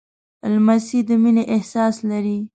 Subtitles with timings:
[0.53, 2.37] لمسی د مینې احساس لري.